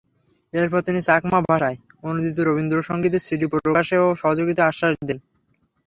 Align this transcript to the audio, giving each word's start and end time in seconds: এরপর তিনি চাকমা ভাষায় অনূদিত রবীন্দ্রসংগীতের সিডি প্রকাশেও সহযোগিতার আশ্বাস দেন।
এরপর 0.53 0.79
তিনি 0.81 0.99
চাকমা 1.01 1.39
ভাষায় 1.43 1.77
অনূদিত 2.03 2.37
রবীন্দ্রসংগীতের 2.39 3.25
সিডি 3.27 3.45
প্রকাশেও 3.55 4.05
সহযোগিতার 4.21 4.69
আশ্বাস 4.71 4.93
দেন। 5.01 5.19